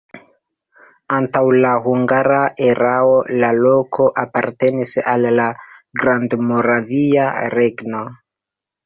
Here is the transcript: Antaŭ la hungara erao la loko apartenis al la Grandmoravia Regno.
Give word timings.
Antaŭ 1.15 1.41
la 1.65 1.73
hungara 1.83 2.39
erao 2.69 3.11
la 3.43 3.49
loko 3.57 4.07
apartenis 4.23 4.95
al 5.13 5.29
la 5.41 5.45
Grandmoravia 6.05 7.29
Regno. 7.57 8.03